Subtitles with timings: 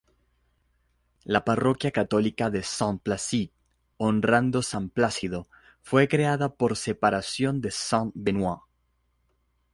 [1.25, 3.51] La parroquia católica de Saint-Placide,
[3.97, 5.47] honrando san Plácido,
[5.83, 8.61] fue creada por separación de Saint-Benoît.